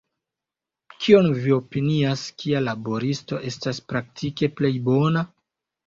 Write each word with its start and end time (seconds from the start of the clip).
Kion 1.03 1.29
vi 1.43 1.53
opinias, 1.59 2.25
kia 2.41 2.65
laboristo 2.65 3.45
estas 3.53 3.87
praktike 3.93 4.55
plej 4.59 4.77
bona? 4.93 5.29